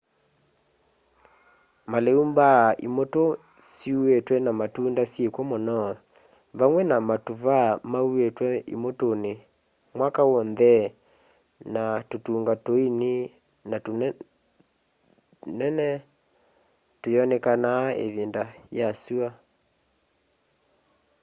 malĩu 1.91 2.21
mbaa 2.29 2.63
imutũ 2.87 3.23
syuĩtwe 3.71 4.35
na 4.45 4.51
matunda 4.59 5.03
syĩkw'o 5.11 5.41
mũno 5.51 5.77
vamwe 6.59 6.81
na 6.91 6.97
matũvaa 7.09 7.69
mauĩtwe 7.91 8.49
imutũnĩ 8.75 9.33
mwaka 9.97 10.21
w'onthe 10.31 10.73
na 11.73 11.83
tũtunga 12.09 12.53
tũini 12.65 13.13
na 13.69 13.77
tũtune 13.85 15.87
tũyonekana 17.01 17.71
ĩvindanĩ 18.05 18.57
ya 18.79 18.87
syũa 19.01 19.29